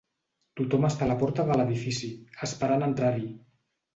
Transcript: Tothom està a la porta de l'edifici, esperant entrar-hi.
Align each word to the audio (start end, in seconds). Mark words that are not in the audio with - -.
Tothom 0.59 0.87
està 0.87 1.05
a 1.07 1.09
la 1.09 1.17
porta 1.23 1.43
de 1.51 1.57
l'edifici, 1.59 2.09
esperant 2.47 2.87
entrar-hi. 2.87 3.29